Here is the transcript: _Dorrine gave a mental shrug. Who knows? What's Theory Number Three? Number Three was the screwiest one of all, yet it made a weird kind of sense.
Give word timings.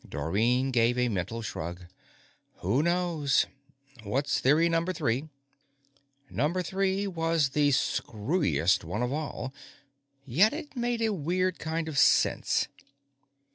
_Dorrine 0.09 0.71
gave 0.71 0.97
a 0.97 1.09
mental 1.09 1.43
shrug. 1.43 1.85
Who 2.61 2.81
knows? 2.81 3.45
What's 4.01 4.39
Theory 4.39 4.67
Number 4.67 4.93
Three? 4.93 5.29
Number 6.27 6.63
Three 6.63 7.05
was 7.05 7.49
the 7.49 7.69
screwiest 7.69 8.83
one 8.83 9.03
of 9.03 9.13
all, 9.13 9.53
yet 10.25 10.53
it 10.53 10.75
made 10.75 11.03
a 11.03 11.13
weird 11.13 11.59
kind 11.59 11.87
of 11.87 11.99
sense. 11.99 12.67